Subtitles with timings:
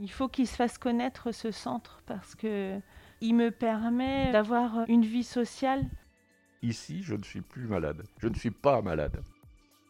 [0.00, 2.78] Il faut qu'il se fasse connaître ce centre parce que
[3.20, 5.84] il me permet d'avoir une vie sociale.
[6.62, 8.04] Ici, je ne suis plus malade.
[8.18, 9.20] Je ne suis pas malade.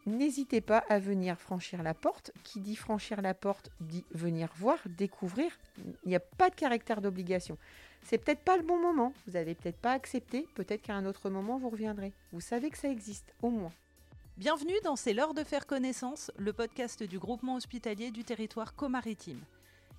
[0.07, 2.31] N'hésitez pas à venir franchir la porte.
[2.43, 5.59] Qui dit franchir la porte dit venir voir, découvrir.
[6.05, 7.59] Il n'y a pas de caractère d'obligation.
[8.03, 9.13] C'est peut-être pas le bon moment.
[9.27, 10.47] Vous n'avez peut-être pas accepté.
[10.55, 12.15] Peut-être qu'à un autre moment, vous reviendrez.
[12.33, 13.73] Vous savez que ça existe, au moins.
[14.39, 19.41] Bienvenue dans C'est l'heure de faire connaissance, le podcast du groupement hospitalier du territoire comaritime.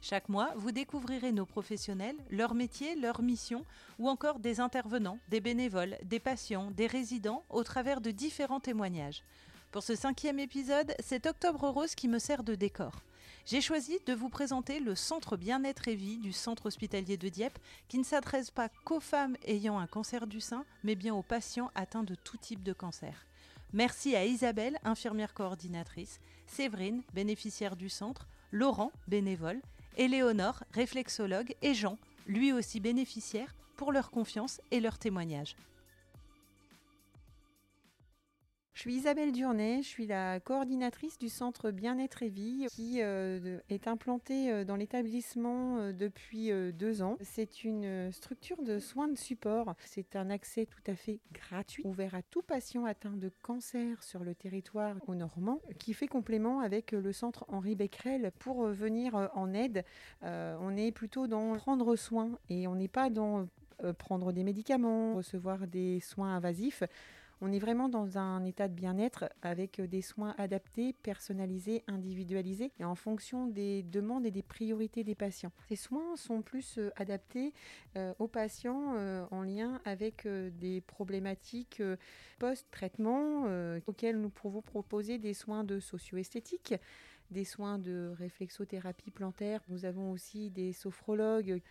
[0.01, 3.65] Chaque mois, vous découvrirez nos professionnels, leur métier, leur mission,
[3.99, 9.23] ou encore des intervenants, des bénévoles, des patients, des résidents, au travers de différents témoignages.
[9.71, 13.01] Pour ce cinquième épisode, c'est Octobre Rose qui me sert de décor.
[13.45, 17.59] J'ai choisi de vous présenter le centre bien-être et vie du centre hospitalier de Dieppe,
[17.87, 21.71] qui ne s'adresse pas qu'aux femmes ayant un cancer du sein, mais bien aux patients
[21.75, 23.25] atteints de tout type de cancer.
[23.73, 29.61] Merci à Isabelle, infirmière coordinatrice, Séverine, bénéficiaire du centre, Laurent, bénévole,
[29.97, 31.97] Éléonore, réflexologue, et Jean,
[32.27, 35.55] lui aussi bénéficiaire, pour leur confiance et leur témoignage.
[38.79, 43.59] Je suis Isabelle Durnay, je suis la coordinatrice du centre Bien-être et Vie qui euh,
[43.67, 47.17] est implanté euh, dans l'établissement euh, depuis deux ans.
[47.19, 49.75] C'est une structure de soins de support.
[49.83, 54.23] C'est un accès tout à fait gratuit, ouvert à tout patient atteint de cancer sur
[54.23, 59.53] le territoire au Normand, qui fait complément avec le centre Henri Becquerel pour venir en
[59.53, 59.83] aide.
[60.21, 63.45] on est plutôt dans prendre soin et on n'est pas dans
[63.97, 66.83] prendre des médicaments, recevoir des soins invasifs.
[67.41, 72.83] On est vraiment dans un état de bien-être avec des soins adaptés, personnalisés, individualisés et
[72.83, 75.53] en fonction des demandes et des priorités des patients.
[75.69, 77.53] Ces soins sont plus euh, adaptés
[77.95, 81.81] euh, aux patients euh, en lien avec des problématiques
[82.39, 83.45] post-traitement
[83.87, 86.75] auxquelles nous pouvons proposer des soins de socio-esthétique
[87.31, 89.61] des soins de réflexothérapie plantaire.
[89.69, 91.61] Nous avons aussi des sophrologues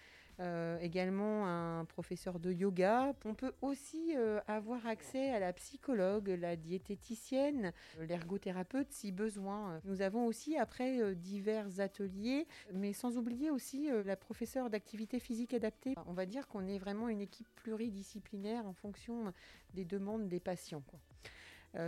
[0.41, 3.13] euh, également un professeur de yoga.
[3.25, 9.81] On peut aussi euh, avoir accès à la psychologue, la diététicienne, l'ergothérapeute si besoin.
[9.85, 15.55] Nous avons aussi après euh, divers ateliers, mais sans oublier aussi la professeure d'activité physique
[15.55, 15.95] adaptée.
[16.07, 19.33] On va dire qu'on est vraiment une équipe pluridisciplinaire en fonction
[19.75, 20.83] des demandes des patients.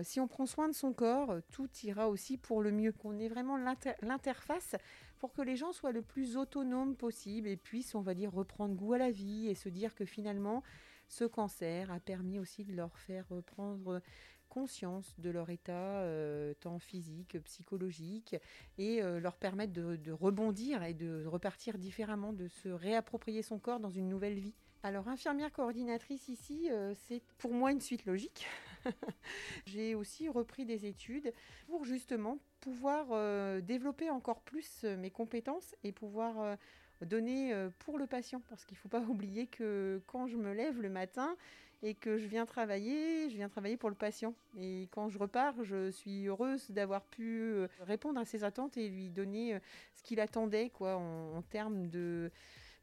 [0.03, 2.93] Si on prend soin de son corps, tout ira aussi pour le mieux.
[2.93, 4.77] Qu'on ait vraiment l'interface
[5.21, 8.75] pour que les gens soient le plus autonomes possible et puissent, on va dire, reprendre
[8.75, 10.63] goût à la vie et se dire que finalement,
[11.09, 14.01] ce cancer a permis aussi de leur faire prendre
[14.49, 18.35] conscience de leur état euh, tant physique, psychologique,
[18.79, 23.79] et euh, leur permettre de, rebondir et de repartir différemment, de se réapproprier son corps
[23.79, 24.55] dans une nouvelle vie.
[24.83, 28.47] Alors, infirmière coordinatrice ici, c'est pour moi une suite logique.
[29.67, 31.33] J'ai aussi repris des études
[31.67, 36.57] pour justement pouvoir euh, développer encore plus euh, mes compétences et pouvoir euh,
[37.03, 38.43] donner pour le patient.
[38.49, 41.37] Parce qu'il ne faut pas oublier que quand je me lève le matin
[41.83, 44.35] et que je viens travailler, je viens travailler pour le patient.
[44.59, 49.09] Et quand je repars, je suis heureuse d'avoir pu répondre à ses attentes et lui
[49.09, 49.59] donner
[49.95, 52.31] ce qu'il attendait quoi, en termes de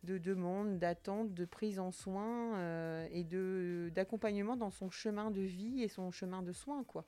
[0.03, 5.41] de demande, d'attente, de prise en soin euh, et de, d'accompagnement dans son chemin de
[5.41, 6.83] vie et son chemin de soins.
[6.83, 7.05] Quoi.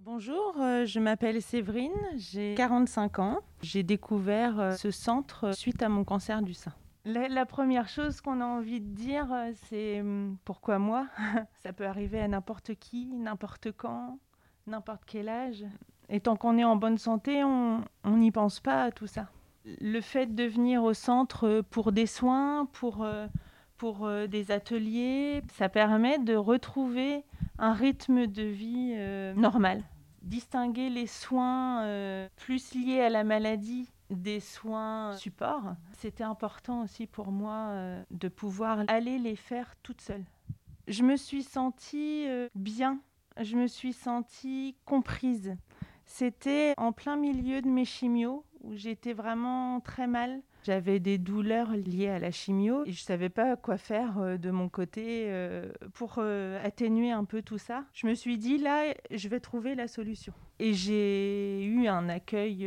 [0.00, 3.40] Bonjour, euh, je m'appelle Séverine, j'ai 45 ans.
[3.62, 6.72] J'ai découvert euh, ce centre suite à mon cancer du sein.
[7.04, 9.28] La, première chose qu'on a envie de dire,
[9.68, 11.06] c'est hum, pourquoi moi?
[11.62, 14.18] Ça peut arriver à n'importe qui, n'importe quand,
[14.66, 15.64] n'importe quel âge.
[16.08, 19.28] Et tant qu'on est en bonne santé, on n'y pense pas à tout ça
[19.80, 23.26] le fait de venir au centre pour des soins, pour, euh,
[23.76, 27.24] pour euh, des ateliers, ça permet de retrouver
[27.58, 29.82] un rythme de vie euh, normal.
[30.22, 31.86] Distinguer les soins
[32.34, 37.72] plus liés à la maladie des soins support, c'était important aussi pour moi
[38.10, 40.24] de pouvoir aller les faire toute seule.
[40.88, 42.26] Je me suis sentie
[42.56, 42.98] bien,
[43.40, 45.56] je me suis sentie comprise.
[46.06, 50.42] C'était en plein milieu de mes chimios où j'étais vraiment très mal.
[50.66, 54.50] J'avais des douleurs liées à la chimio et je savais pas quoi faire euh, de
[54.50, 57.84] mon côté euh, pour euh, atténuer un peu tout ça.
[57.92, 60.32] Je me suis dit là, je vais trouver la solution.
[60.58, 62.66] Et j'ai eu un accueil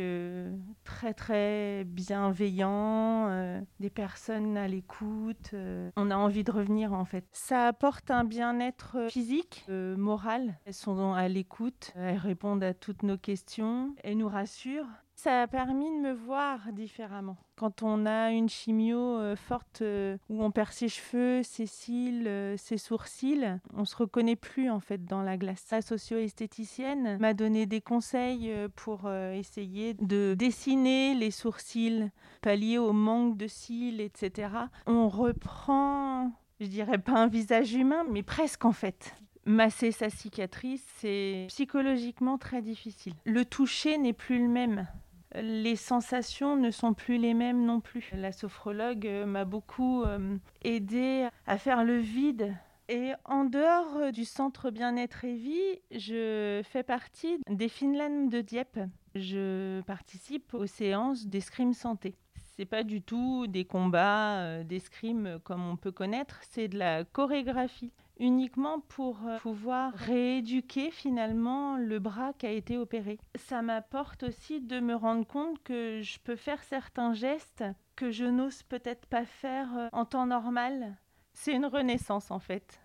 [0.84, 5.54] très très bienveillant, des personnes à l'écoute.
[5.96, 7.24] on a envie de revenir en fait.
[7.32, 10.56] Ça apporte un bien-être physique, moral.
[10.66, 14.86] Elles sont à l'écoute, elles répondent à toutes nos questions, elles nous rassurent
[15.22, 17.36] Ça a permis de me voir différemment.
[17.56, 22.26] Quand on a une chimio euh, forte euh, où on perd ses cheveux, ses cils,
[22.26, 25.66] euh, ses sourcils, on se reconnaît plus en fait dans la glace.
[25.70, 33.36] La socio-esthéticienne m'a donné des conseils pour essayer de dessiner les sourcils, pallier au manque
[33.36, 34.48] de cils, etc.
[34.86, 39.14] On reprend, je dirais pas un visage humain, mais presque en fait.
[39.44, 43.12] Masser sa cicatrice, c'est psychologiquement très difficile.
[43.26, 44.86] Le toucher n'est plus le même
[45.34, 48.10] les sensations ne sont plus les mêmes non plus.
[48.12, 52.54] La sophrologue euh, m'a beaucoup euh, aidé à faire le vide.
[52.88, 58.40] Et en dehors euh, du centre bien-être et vie, je fais partie des Finland de
[58.40, 58.80] Dieppe.
[59.14, 62.16] Je participe aux séances d'escrime santé.
[62.56, 67.92] C'est pas du tout des combats d'escrime comme on peut connaître, c'est de la chorégraphie
[68.20, 73.18] uniquement pour euh, pouvoir rééduquer finalement le bras qui a été opéré.
[73.34, 77.64] Ça m'apporte aussi de me rendre compte que je peux faire certains gestes
[77.96, 80.96] que je n'ose peut-être pas faire euh, en temps normal.
[81.32, 82.79] C'est une renaissance en fait.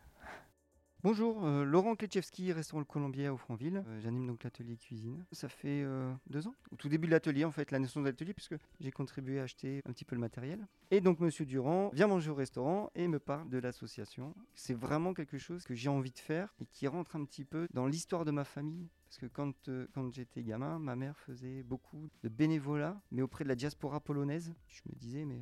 [1.06, 3.84] Bonjour, euh, Laurent Kleczewski, restaurant Le Colombier au Franville.
[3.88, 5.24] Euh, j'anime donc l'atelier cuisine.
[5.34, 8.34] Ça fait euh, deux ans, au tout début de l'atelier en fait, la de l'atelier,
[8.34, 10.66] puisque j'ai contribué à acheter un petit peu le matériel.
[10.90, 14.34] Et donc Monsieur Durand vient manger au restaurant et me parle de l'association.
[14.56, 17.68] C'est vraiment quelque chose que j'ai envie de faire et qui rentre un petit peu
[17.72, 18.90] dans l'histoire de ma famille.
[19.08, 23.50] Parce que quand, quand j'étais gamin, ma mère faisait beaucoup de bénévolat, mais auprès de
[23.50, 24.56] la diaspora polonaise.
[24.70, 25.40] Je me disais, mais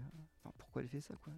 [0.57, 1.31] pourquoi elle fait ça quoi?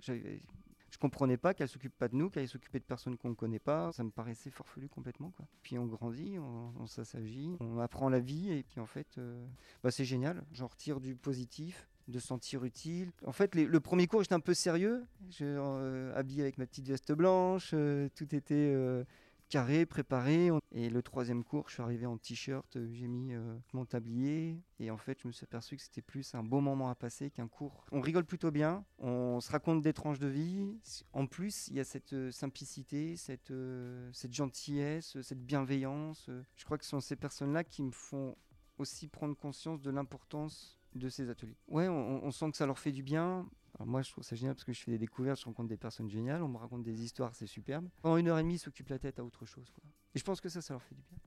[0.95, 3.59] Je comprenais pas qu'elle s'occupe pas de nous, qu'elle s'occupait de personnes qu'on ne connaît
[3.59, 3.91] pas.
[3.91, 5.29] Ça me paraissait farfelu complètement.
[5.31, 5.45] Quoi.
[5.61, 9.45] Puis on grandit, on, s'assagit, on apprend la vie et puis en fait, euh,
[9.83, 10.41] bah, c'est génial.
[10.53, 13.11] J'en retire du positif de sentir utile.
[13.25, 15.03] En fait, le premier cours, j'étais un peu sérieux.
[15.31, 18.73] Je euh, habillé avec ma petite veste blanche, euh, tout était
[19.87, 20.49] préparé.
[20.71, 24.61] Et le troisième cours, je suis arrivé en t-shirt, euh, j'ai mis euh, mon tablier.
[24.79, 27.29] Et en fait, je me suis aperçu que c'était plus un beau moment à passer
[27.29, 27.85] qu'un cours.
[27.91, 30.77] On rigole plutôt bien, on se raconte des tranches de vie.
[31.13, 33.53] En plus, il y a cette euh, simplicité, cette,
[34.11, 36.29] cette gentillesse, cette bienveillance.
[36.55, 38.35] Je crois que ce sont ces personnes-là qui me font
[38.77, 41.57] aussi prendre conscience de l'importance de ces ateliers.
[41.67, 43.45] Ouais, on, sent que ça leur fait du bien
[43.79, 46.09] moi, je trouve ça génial parce que je fais des découvertes, je rencontre des personnes
[46.09, 47.89] géniales, on me raconte des histoires, c'est superbe.
[48.01, 49.69] Pendant une heure et demie, ils s'occupent la tête à autre chose.
[49.71, 49.83] Quoi.
[50.13, 51.17] Et je pense que ça, ça leur fait du bien.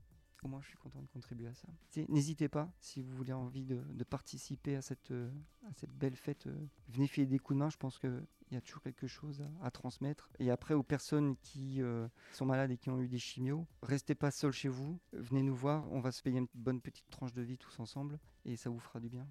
[0.41, 1.67] Au moins, je suis content de contribuer à ça.
[2.07, 5.29] N'hésitez pas, si vous voulez envie de, participer à cette, euh,
[5.67, 7.69] à cette belle fête, euh, venez filer des coups de main.
[7.69, 10.29] Je pense qu'il y a toujours quelque chose à, transmettre.
[10.39, 14.15] Et après, aux personnes qui euh, sont malades et qui ont eu des chimios, restez
[14.15, 14.97] pas seuls chez vous.
[15.11, 15.91] Venez nous voir.
[15.91, 18.79] On va se payer une bonne petite tranche de vie tous ensemble et ça vous
[18.79, 19.27] fera du bien.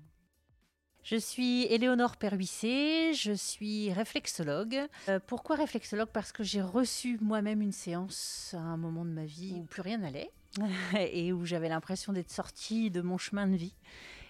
[1.11, 4.79] Je suis Éléonore Perhuissé, je suis réflexologue.
[5.09, 6.11] Euh, pourquoi réflexologue?
[6.13, 9.81] Parce que j'ai reçu moi-même une séance à un moment de ma vie où plus
[9.81, 10.31] rien n'allait
[10.99, 13.73] et où j'avais l'impression d'être sortie de mon chemin de vie.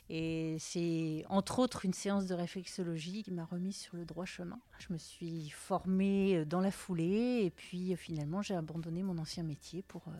[0.09, 4.61] Et c'est entre autres une séance de réflexologie qui m'a remise sur le droit chemin.
[4.79, 9.83] Je me suis formée dans la foulée et puis finalement j'ai abandonné mon ancien métier
[9.83, 10.13] pour euh,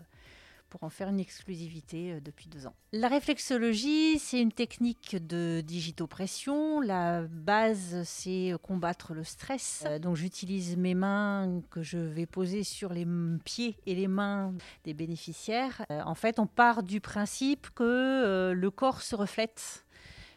[0.69, 2.75] pour en faire une exclusivité euh, depuis deux ans.
[2.93, 6.81] La réflexologie, c'est une technique de digitopression.
[6.81, 9.85] La base, c'est combattre le stress.
[9.87, 13.07] Euh, donc j'utilise mes mains que je vais poser sur les
[13.45, 14.55] pieds et les mains
[14.85, 15.85] des bénéficiaires.
[15.91, 19.85] Euh, en fait, on part du principe que le corps se reflète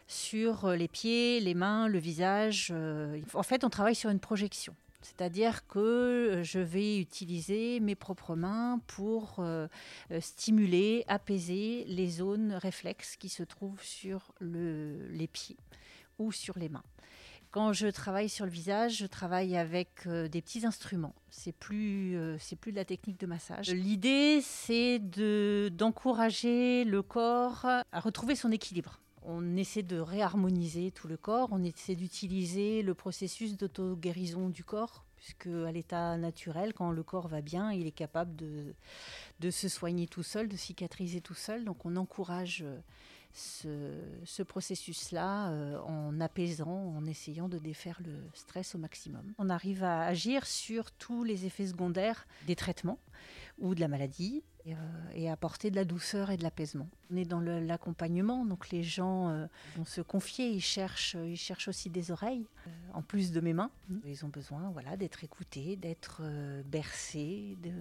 [0.06, 2.72] sur les pieds, les mains, le visage.
[3.34, 4.74] En fait, on travaille sur une projection.
[5.02, 9.66] C'est-à-dire que euh, je vais utiliser mes propres mains pour euh,
[10.10, 15.56] euh, stimuler, apaiser les zones réflexes qui se trouvent sur les pieds
[16.18, 16.84] ou sur les mains.
[17.50, 21.14] Quand je travaille sur le visage, je travaille avec des petits instruments.
[21.28, 23.68] C'est plus, c'est plus de la technique de massage.
[23.68, 31.16] L'idée, c'est d'encourager le corps à retrouver son équilibre on essaie de réharmoniser tout le
[31.16, 37.02] corps, on essaie d'utiliser le processus d'auto-guérison du corps, puisque à l'état naturel, quand le
[37.02, 38.74] corps va bien, il est capable de,
[39.40, 41.64] de se soigner tout seul, de cicatriser tout seul.
[41.64, 42.64] Donc on encourage
[43.32, 49.32] ce, processus-là euh, en apaisant, en essayant de défaire le stress au maximum.
[49.38, 52.98] On arrive à agir sur tous les effets secondaires des traitements
[53.58, 56.88] ou de la maladie et, euh, apporter de la douceur et de l'apaisement.
[57.10, 59.46] On est dans l'accompagnement, donc les gens euh,
[59.76, 63.52] vont se confier, ils cherchent, ils cherchent aussi des oreilles, euh, en plus de mes
[63.52, 63.70] mains.
[64.04, 66.22] Ils ont besoin voilà, d'être écoutés, d'être
[66.66, 67.72] bercés, de,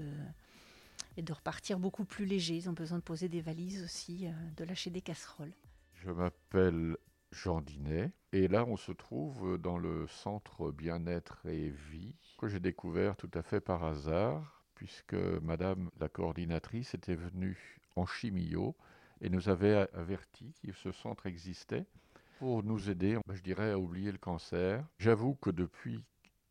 [1.17, 2.55] et de repartir beaucoup plus légers.
[2.55, 4.27] Ils ont besoin de poser des valises aussi,
[4.57, 5.53] de lâcher des casseroles.
[5.93, 6.97] Je m'appelle
[7.31, 8.11] Jean Dinet.
[8.33, 13.29] Et là, on se trouve dans le centre bien-être et vie que j'ai découvert tout
[13.33, 18.75] à fait par hasard puisque Madame la coordinatrice était venue en chimio
[19.21, 21.85] et nous avait averti que ce centre existait.
[22.39, 24.83] pour nous aider, bah, je dirais, à oublier le cancer.
[24.97, 26.03] J'avoue que depuis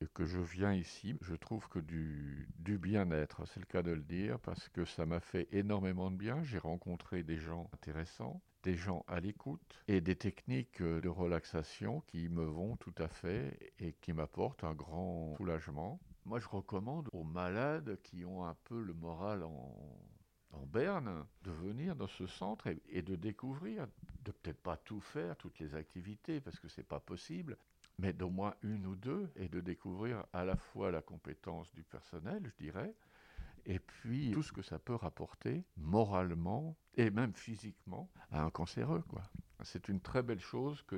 [0.06, 4.38] que je viens ici, je trouve que du, bien-être, c'est le cas de le dire,
[4.40, 6.42] parce que ça m'a fait énormément de bien.
[6.42, 12.28] J'ai rencontré des gens intéressants, des gens à l'écoute et des techniques de relaxation qui
[12.28, 16.00] me vont tout à fait et qui m'apportent un grand soulagement.
[16.24, 19.74] Moi, je recommande aux malades qui ont un peu le moral en,
[20.52, 23.86] en berne, de venir dans ce centre et, de découvrir,
[24.24, 27.56] de peut-être pas tout faire, toutes les activités, parce que c'est pas possible,
[28.00, 31.82] mais d'au moins une ou deux, et de découvrir à la fois la compétence du
[31.82, 32.94] personnel, je dirais,
[33.66, 39.02] et puis tout ce que ça peut rapporter moralement et même physiquement à un cancéreux.
[39.08, 39.22] Quoi.
[39.62, 40.96] C'est une très belle chose que,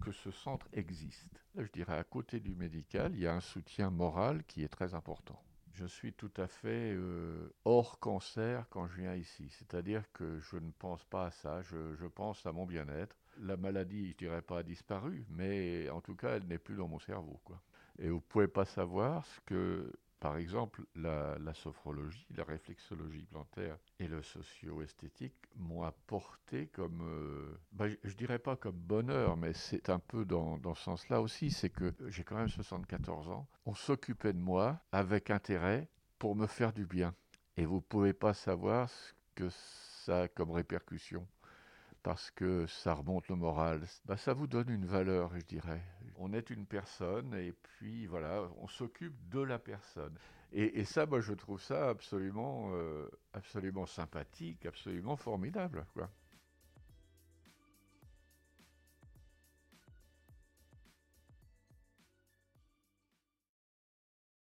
[0.00, 1.44] que, ce centre existe.
[1.56, 4.94] Je dirais à côté du médical, il y a un soutien moral qui est très
[4.94, 5.42] important
[5.76, 9.48] je suis tout à fait euh, hors cancer quand je viens ici.
[9.50, 13.14] C'est-à-dire que je ne pense pas à ça, je, je pense à mon bien-être.
[13.40, 16.88] La maladie, je dirais pas a disparu, mais en tout cas, elle n'est plus dans
[16.88, 17.40] mon cerveau.
[17.44, 17.60] Quoi.
[17.98, 24.08] Et vous pouvez pas savoir ce que par exemple, la, sophrologie, la réflexologie plantaire et
[24.08, 29.90] le socio-esthétique m'ont apporté comme, euh, bah, je, ne dirais pas comme bonheur, mais c'est
[29.90, 33.74] un peu dans, dans ce sens-là aussi, c'est que j'ai quand même 74 ans, on
[33.74, 35.88] s'occupait de moi avec intérêt
[36.18, 37.14] pour me faire du bien.
[37.58, 41.26] Et vous pouvez pas savoir ce que ça a comme répercussion
[42.06, 43.82] parce que ça remonte le moral.
[44.04, 45.82] Bah, ça vous donne une valeur, je dirais.
[46.14, 50.16] On est une personne et puis voilà, on s'occupe de la personne.
[50.52, 56.08] Et, ça, moi, je trouve ça absolument, euh, absolument sympathique, absolument formidable, quoi.